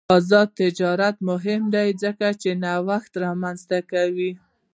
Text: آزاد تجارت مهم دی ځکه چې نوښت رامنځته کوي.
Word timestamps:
آزاد 0.17 0.49
تجارت 0.61 1.15
مهم 1.29 1.61
دی 1.75 1.89
ځکه 2.03 2.27
چې 2.41 2.49
نوښت 2.63 3.11
رامنځته 3.25 3.79
کوي. 3.91 4.31